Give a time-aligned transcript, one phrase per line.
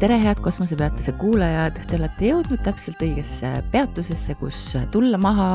[0.00, 4.56] tere, head kosmosepeatuse kuulajad, te olete jõudnud täpselt õigesse peatusesse, kus
[4.94, 5.48] tulla maha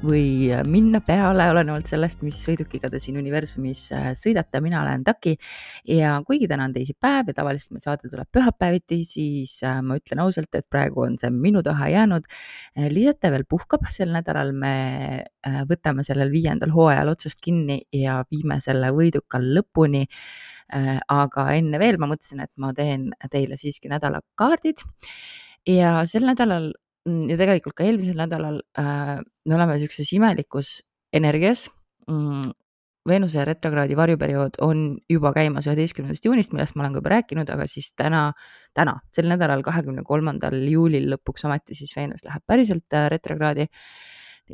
[0.00, 4.62] või minna peale, olenevalt sellest, mis sõidukiga te siin universumis äh, sõidate.
[4.64, 5.34] mina olen Taki
[5.92, 10.24] ja kuigi täna on teisipäev ja tavaliselt meil saade tuleb pühapäeviti, siis äh, ma ütlen
[10.24, 12.32] ausalt, et praegu on see minu taha jäänud.
[12.78, 15.24] Äh, Lisete veel puhkab, sel nädalal me
[15.68, 20.06] võtame sellel viiendal hooajal otsast kinni ja viime selle võidukal lõpuni
[20.66, 24.82] aga enne veel ma mõtlesin, et ma teen teile siiski nädalakaardid
[25.66, 26.70] ja sel nädalal
[27.06, 30.80] mm, ja tegelikult ka eelmisel nädalal äh, me oleme siukses imelikus
[31.14, 31.68] energias
[32.10, 32.54] mm,
[33.06, 37.62] Veenuse retrokraadi varjuperiood on juba käimas üheteistkümnendast juunist, millest ma olen ka juba rääkinud, aga
[37.70, 38.32] siis täna,
[38.74, 43.68] täna, sel nädalal, kahekümne kolmandal juulil lõpuks ometi siis Veenus läheb päriselt äh, retrokraadi,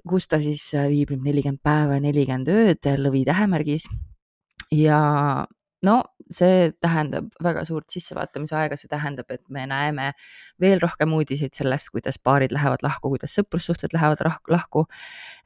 [0.08, 3.88] kus ta siis viibib nelikümmend päeva ja nelikümmend ööd lõvi tähemärgis.
[4.72, 5.00] ja
[5.86, 6.02] no
[6.33, 10.12] see tähendab väga suurt sissevaatamise aega, see tähendab, et me näeme
[10.62, 14.86] veel rohkem uudiseid sellest, kuidas paarid lähevad lahku, kuidas sõprussuhted lähevad lahku,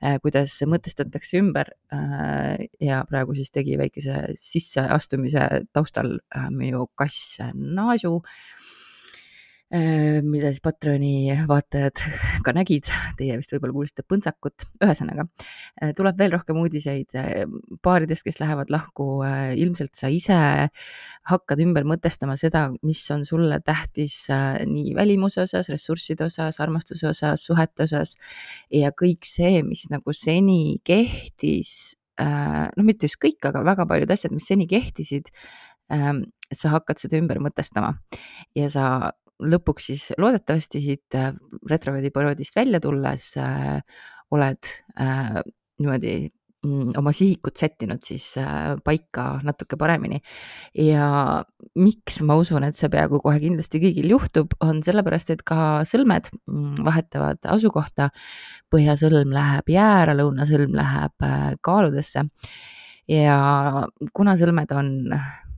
[0.05, 1.73] äh, kuidas mõtestatakse ümber.
[1.95, 7.53] Äh, ja praegu siis tegi väikese sisseastumise taustal äh, minu kass Äh,
[9.67, 11.99] mida siis Patroni vaatajad
[12.47, 12.87] ka nägid,
[13.19, 17.17] teie vist võib-olla kuulsite põntsakut, ühesõnaga äh, tuleb veel rohkem uudiseid.
[17.19, 17.43] Äh,
[17.83, 19.09] paaridest, kes lähevad lahku,
[19.59, 20.37] ilmselt sa ise
[21.27, 27.47] hakkad ümber mõtestama seda, mis on sulle tähtis nii välimuse osas, ressursside osas, armastuse osas,
[27.49, 28.15] suhete osas.
[28.71, 34.35] Ja kõik see, mis nagu seni kehtis, noh, mitte just kõik, aga väga paljud asjad,
[34.35, 35.31] mis seni kehtisid,
[35.93, 37.97] ähm, sa hakkad seda ümber mõtestama.
[38.57, 38.87] Ja sa
[39.43, 41.33] lõpuks siis loodetavasti siit äh,
[41.71, 43.81] retrogradi perioodist välja tulles äh,
[44.35, 45.41] oled äh,
[45.81, 46.15] niimoodi
[46.65, 50.21] mm, oma sihikut sättinud siis äh, paika natuke paremini.
[50.75, 51.43] ja
[51.77, 56.31] miks ma usun, et see peaaegu kohe kindlasti kõigil juhtub, on sellepärast, et ka sõlmed
[56.47, 58.11] mm, vahetavad asukohta.
[58.73, 62.27] põhjasõlm läheb jäära, lõunasõlm läheb äh, kaaludesse.
[63.09, 63.39] ja
[64.13, 64.95] kuna sõlmed on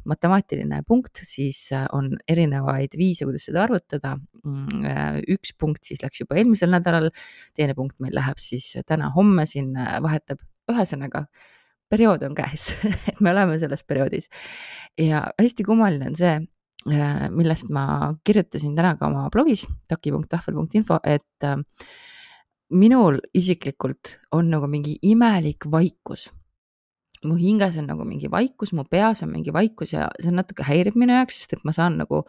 [0.08, 4.14] matemaatiline punkt, siis äh, on erinevaid viise, kuidas seda arvutada.
[4.44, 7.10] Mm, äh, üks punkt siis läks juba eelmisel nädalal,
[7.56, 10.42] teine punkt meil läheb siis täna-homme siin äh, vahetab,
[10.72, 11.26] ühesõnaga
[11.88, 12.70] periood on käes
[13.10, 14.28] et me oleme selles perioodis
[15.00, 16.34] ja hästi kummaline on see,
[17.34, 21.48] millest ma kirjutasin täna ka oma blogis taki.tahvel.info, et
[22.76, 26.28] minul isiklikult on nagu mingi imelik vaikus
[27.26, 30.98] mu hinges on nagu mingi vaikus, mu peas on mingi vaikus ja see natuke häirib
[30.98, 32.24] minu jaoks, sest et ma saan nagu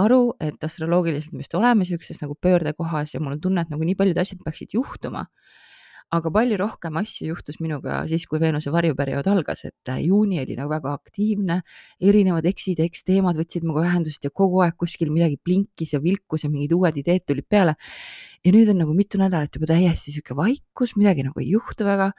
[0.00, 3.86] aru, et astroloogiliselt me just oleme siukses nagu pöördekohas ja mul on tunne, et nagu
[3.86, 5.26] nii paljud asjad peaksid juhtuma.
[6.06, 10.54] aga palju rohkem asju juhtus minuga siis, kui Veenuse varjuperiood algas, et äh, juuni oli
[10.54, 11.56] nagu väga aktiivne,
[11.98, 16.50] erinevad ex-ideks teemad võtsid minuga ühendust ja kogu aeg kuskil midagi blinkis ja vilkus ja
[16.52, 17.74] mingid uued ideed tulid peale.
[18.44, 22.12] ja nüüd on nagu mitu nädalat juba täiesti sihuke vaikus, midagi nagu ei juhtu väga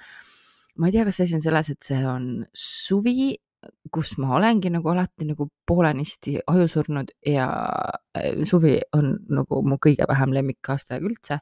[0.78, 3.34] ma ei tea, kas asi on selles, et see on suvi,
[3.94, 7.48] kus ma olengi nagu alati nagu poolenisti aju surnud ja
[8.16, 11.42] äh, suvi on nagu mu kõige vähem lemmikkaastaeg üldse.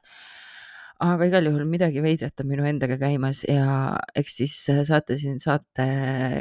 [0.96, 5.36] aga igal juhul midagi veidrat on minu endaga käimas ja eks siis äh, saate siin
[5.42, 5.86] saate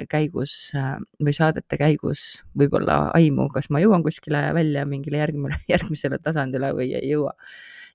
[0.09, 6.22] käigus äh, või saadete käigus võib-olla aimu, kas ma jõuan kuskile välja mingile järgmine, järgmisele
[6.23, 7.35] tasandile või ei jõua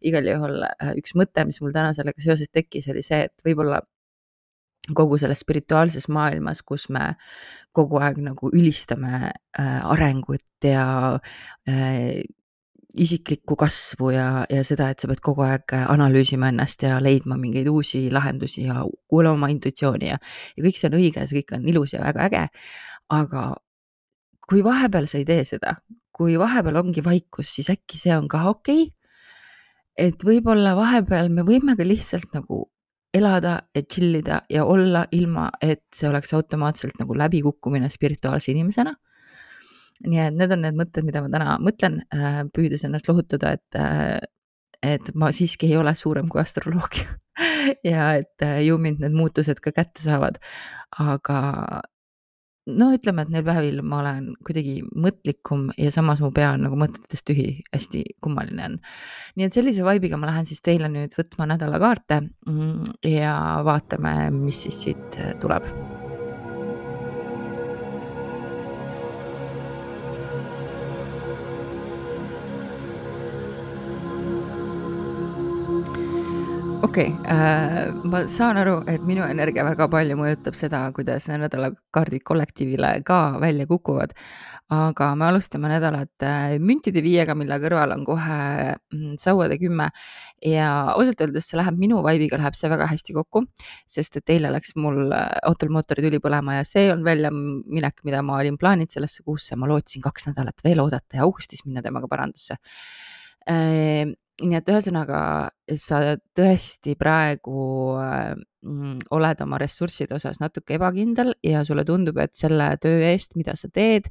[0.05, 0.61] igal juhul
[1.01, 3.81] üks mõte, mis mul täna sellega seoses tekkis, oli see, et võib-olla
[4.97, 7.15] kogu selles spirituaalses maailmas, kus me
[7.77, 10.85] kogu aeg nagu ülistame äh, arengut ja
[11.69, 12.21] äh,
[12.99, 17.69] isiklikku kasvu ja, ja seda, et sa pead kogu aeg analüüsima ennast ja leidma mingeid
[17.71, 20.19] uusi lahendusi ja kuulama oma intuitsiooni ja,
[20.57, 22.47] ja kõik see on õige, see kõik on ilus ja väga äge.
[23.11, 23.45] aga
[24.51, 25.77] kui vahepeal sa ei tee seda,
[26.15, 28.97] kui vahepeal ongi vaikus, siis äkki see on ka okei okay?
[30.01, 32.65] et võib-olla vahepeal me võime ka lihtsalt nagu
[33.15, 33.59] elada
[33.91, 38.95] chill ida ja olla ilma, et see oleks automaatselt nagu läbikukkumine spirituaalse inimesena.
[40.01, 43.77] nii et need on need mõtted, mida ma täna mõtlen, äh, püüdes ennast lohutada, et,
[43.77, 44.21] äh,
[44.83, 47.19] et ma siiski ei ole suurem kui astroloogia
[47.93, 50.41] ja et äh, ju mind need muutused ka kätte saavad.
[50.99, 51.83] aga
[52.79, 56.79] no ütleme, et neil päevil ma olen kuidagi mõtlikum ja samas mu pea on nagu
[56.81, 58.81] mõtetest tühi, hästi kummaline on.
[59.37, 63.37] nii et sellise vibe'iga ma lähen siis teile nüüd võtma nädalakaarte mm, ja
[63.67, 65.67] vaatame, mis siis siit tuleb
[76.83, 82.23] okei okay, äh,, ma saan aru, et minu energia väga palju mõjutab seda, kuidas nädalakaardid
[82.25, 84.15] kollektiivile ka välja kukuvad.
[84.71, 88.37] aga me alustame nädalat äh, müntide viiega, mille kõrval on kohe
[88.77, 89.89] mm, sauade kümme.
[90.47, 93.43] Ja ausalt öeldes see läheb minu vibe'iga läheb see väga hästi kokku,
[93.91, 98.39] sest et eile läks mul äh, autol mootorituli põlema ja see on väljaminek, mida ma
[98.39, 102.61] olin plaaninud sellesse kuusse, ma lootsin kaks nädalat veel oodata ja augustis minna temaga parandusse.
[103.51, 105.23] Äh, nii et ühesõnaga
[105.79, 106.01] sa
[106.37, 107.63] tõesti praegu
[107.97, 113.57] mm, oled oma ressursside osas natuke ebakindel ja sulle tundub, et selle töö eest, mida
[113.59, 114.09] sa teed,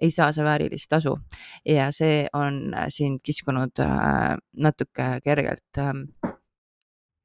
[0.00, 1.16] ei saa sa väärilist tasu.
[1.64, 5.94] ja see on sind kiskunud äh, natuke kergelt äh,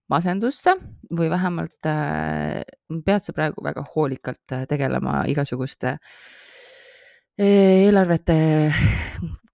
[0.09, 0.75] masendusse
[1.11, 2.61] või vähemalt äh,
[3.05, 6.15] pead sa praegu väga hoolikalt äh, tegelema igasuguste äh,
[7.39, 8.35] eelarvete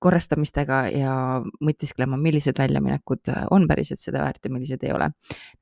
[0.02, 1.14] korrastamistega ja
[1.62, 5.12] mõtisklema, millised väljaminekud on päriselt seda väärt ja millised ei ole.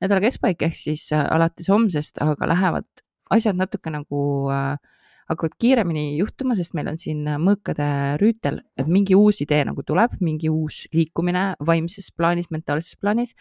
[0.00, 2.88] nädala keskpaik ehk siis äh, alates homsest aga lähevad
[3.30, 4.22] asjad natuke nagu
[4.52, 4.78] äh,
[5.30, 7.86] hakkavad kiiremini juhtuma, sest meil on siin mõõkade
[8.20, 13.36] rüütel, et mingi uus idee nagu tuleb, mingi uus liikumine vaimses plaanis, mentaalses plaanis.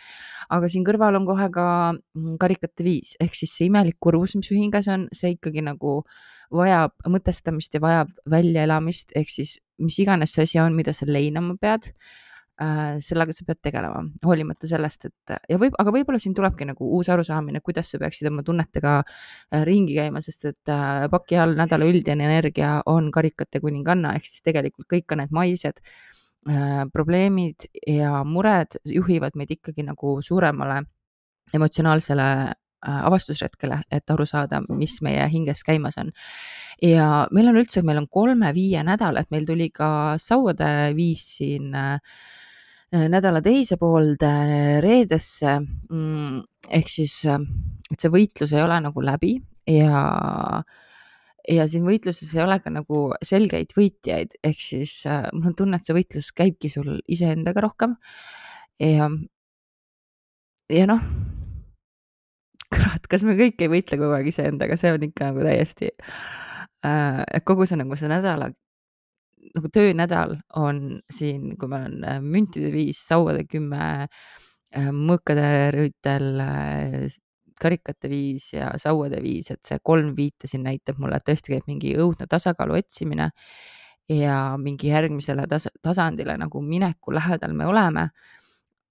[0.49, 4.49] aga siin kõrval on kohe ka mm, karikate viis ehk siis see imelik kurbus, mis
[4.49, 5.99] su hinges on, see ikkagi nagu
[6.53, 11.57] vajab mõtestamist ja vajab väljaelamist, ehk siis mis iganes see asi on, mida sa leinama
[11.61, 12.28] pead äh,,
[13.03, 17.09] sellega sa pead tegelema, hoolimata sellest, et ja võib, aga võib-olla siin tulebki nagu uus
[17.13, 21.87] arusaamine, kuidas sa peaksid oma tunnetega äh, ringi käima, sest et äh, paki all nädala
[21.87, 28.23] üldine energia on karikate kuninganna, ehk siis tegelikult kõik ka need maised äh, probleemid ja
[28.27, 30.83] mured juhivad meid ikkagi nagu suuremale
[31.55, 32.29] emotsionaalsele
[32.87, 36.13] Äh, avastusretkele, et aru saada, mis meie hinges käimas on.
[36.79, 41.75] ja meil on üldse, meil on kolme-viie nädal, et meil tuli ka sauade viis siin
[41.75, 41.99] äh,
[42.91, 44.29] nädala teise poolde
[44.83, 45.59] reedesse.
[45.91, 46.41] Mm,
[46.79, 49.35] ehk siis, et see võitlus ei ole nagu läbi
[49.69, 50.03] ja
[51.49, 55.79] ja siin võitluses ei ole ka nagu selgeid võitjaid, ehk siis äh, mul on tunne,
[55.79, 57.95] et see võitlus käibki sul iseendaga rohkem.
[58.83, 59.09] ja,
[60.69, 61.01] ja noh
[62.69, 65.89] kurat, kas me kõik ei võitle kogu aeg iseendaga, see on ikka nagu täiesti
[66.85, 68.51] äh,, kogu see nagu see nädala,
[69.55, 76.43] nagu töönädal on siin, kui meil on äh, müntide viis, sauade kümme äh,, mõõkade rüütel
[76.43, 77.19] äh,,
[77.59, 81.67] karikate viis ja sauade viis, et see kolm viite siin näitab mulle, et tõesti käib
[81.67, 83.31] mingi õudne tasakaalu otsimine
[84.09, 88.07] ja mingi järgmisele tas tasandile nagu mineku lähedal me oleme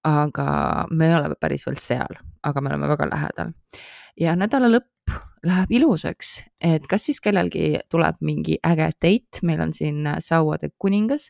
[0.03, 3.51] aga me ei ole päris veel seal, aga me oleme väga lähedal.
[4.19, 4.98] ja nädala lõpp
[5.45, 11.29] läheb ilusaks, et kas siis kellelgi tuleb mingi äge date, meil on siin sauade kuningas.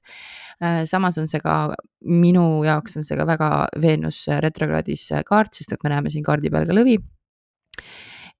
[0.63, 1.75] Äh, samas on see ka,
[2.05, 3.51] minu jaoks on see ka väga
[3.81, 6.97] Veenus retrokraadis kaart, sest et me näeme siin kaardi peal ka lõvi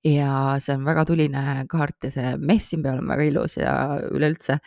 [0.05, 3.73] ja see on väga tuline kaart ja see mess siin peal on väga ilus ja
[4.07, 4.59] üleüldse,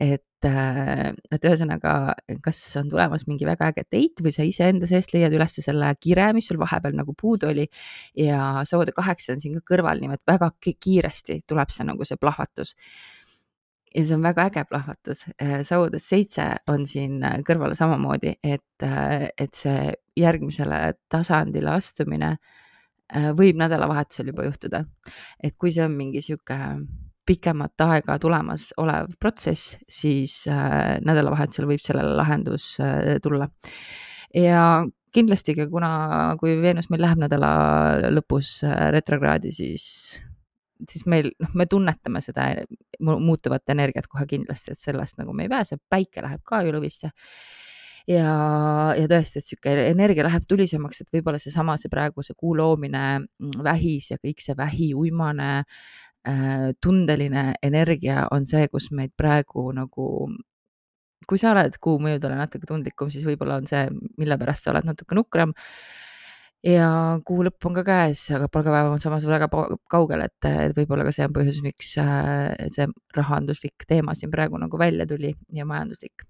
[0.00, 5.14] et, äh, et ühesõnaga, kas on tulemas mingi väga äge date või sa iseenda seest
[5.14, 7.66] leiad üles selle kire, mis sul vahepeal nagu puudu oli?
[8.14, 12.20] Ja sauade kaheksa on siin ka kõrval, nii et väga kiiresti tuleb see nagu see
[12.20, 12.76] plahvatus.
[13.96, 15.24] Ja see on väga äge plahvatus.
[15.42, 17.18] Äh, sauades seitse on siin
[17.48, 22.65] kõrval samamoodi, et, äh, et see järgmisele tasandile astumine Äh,
[23.38, 24.84] võib nädalavahetusel juba juhtuda.
[25.42, 26.56] et kui see on mingi sihuke
[27.26, 33.48] pikemat aega tulemas olev protsess, siis äh, nädalavahetusel võib sellele lahendus äh, tulla.
[34.34, 34.84] ja
[35.16, 35.90] kindlasti ka kuna,
[36.40, 37.50] kui Veenus meil läheb nädala
[38.12, 39.84] lõpus äh, retrokraadi, siis,
[40.86, 42.50] siis meil, noh, me tunnetame seda
[43.00, 47.10] muutuvat energiat kohe kindlasti, et sellest nagu me ei pääse, päike läheb ka ju lõvisse
[48.10, 48.32] ja,
[48.96, 53.04] ja tõesti, et sihuke energia läheb tulisemaks, et võib-olla seesama, see praegu see kuu loomine
[53.18, 59.68] mm, vähis ja kõik see vähi, uimane äh,, tundeline energia on see, kus meid praegu
[59.76, 60.10] nagu
[61.26, 63.86] kui sa oled kuu mõjudele natuke tundlikum, siis võib-olla on see,
[64.20, 65.54] mille pärast sa oled natuke nukram.
[66.66, 66.86] Ja
[67.26, 69.46] kuu lõpp on ka käes, aga palgapäev on samas väga
[69.92, 74.58] kaugel, et, et võib-olla ka see on põhjus, miks äh, see rahanduslik teema siin praegu
[74.58, 76.26] nagu välja tuli ja majanduslik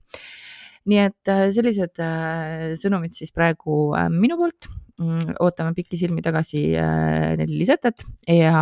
[0.86, 4.68] nii et äh, sellised äh, sõnumid siis praegu äh, minu poolt.
[4.96, 8.00] Mm, ootame pikisilmi tagasi need lisetet
[8.32, 8.54] ja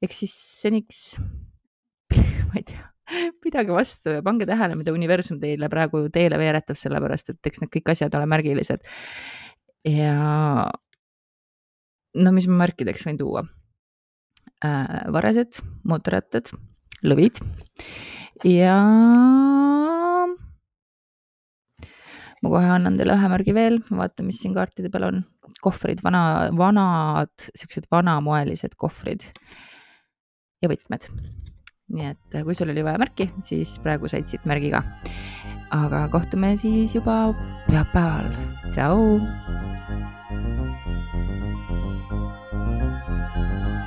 [0.00, 1.00] eks siis seniks,
[2.48, 2.86] ma ei tea,
[3.44, 7.74] pidage vastu ja pange tähele, mida universum teile praegu teele veeretab, sellepärast et eks need
[7.76, 8.88] kõik asjad ole märgilised.
[9.84, 10.16] ja
[12.16, 13.44] no mis ma märkideks võin tuua
[14.64, 15.12] äh,?
[15.12, 16.56] varased, mootorrattad,
[17.04, 17.44] lõvid
[18.48, 18.80] ja
[22.42, 25.24] ma kohe annan teile ühe märgi veel, vaata, mis siin kaartide peal on.
[25.64, 29.24] kohvrid, vana, vanad, siuksed vanamoelised kohvrid
[30.62, 31.08] ja võtmed.
[31.88, 34.82] nii et kui sul oli vaja märki, siis praegu said siit märgi ka.
[35.74, 37.34] aga kohtume siis juba
[37.68, 38.32] pühapäeval.
[38.72, 39.20] tšau.
[40.28, 40.48] thank
[43.72, 43.77] you